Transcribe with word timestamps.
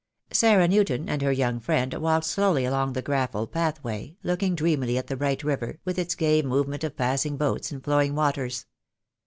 Sarah 0.31 0.67
Newton 0.67 1.07
and 1.07 1.21
her 1.21 1.31
young 1.31 1.59
friend 1.59 1.93
walked 1.93 2.25
slowly 2.25 2.65
along 2.65 2.93
the 2.93 3.03
gravel 3.03 3.45
pathway, 3.45 4.17
looking 4.23 4.55
dreamily 4.55 4.97
at 4.97 5.05
the 5.05 5.15
bright 5.15 5.43
river, 5.43 5.77
with 5.85 5.99
its 5.99 6.15
gay 6.15 6.41
movement 6.41 6.83
of 6.83 6.97
passing 6.97 7.37
boats 7.37 7.71
and 7.71 7.83
flowing 7.83 8.15
waters. 8.15 8.65